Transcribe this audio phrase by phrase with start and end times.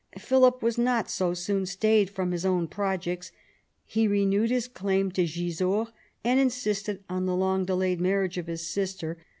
[0.17, 3.31] Philip was not so soon stayed from his own projects.
[3.85, 5.91] He renewed his claim to Gisors,
[6.23, 9.19] and insisted on the long delayed marriage of his sister.